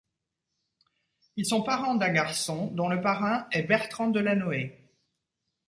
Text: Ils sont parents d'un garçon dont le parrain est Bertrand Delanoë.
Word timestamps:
Ils 1.35 1.45
sont 1.45 1.61
parents 1.61 1.93
d'un 1.93 2.09
garçon 2.09 2.71
dont 2.71 2.87
le 2.89 3.01
parrain 3.01 3.45
est 3.51 3.61
Bertrand 3.61 4.07
Delanoë. 4.09 4.75